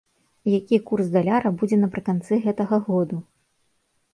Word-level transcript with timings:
Які 0.59 0.77
курс 0.87 1.11
даляра 1.17 1.51
будзе 1.59 1.77
напрыканцы 1.83 2.41
гэтага 2.47 2.81
году? 2.89 3.17